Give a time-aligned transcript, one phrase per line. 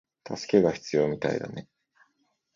[0.27, 1.67] 助けが必要みたいだね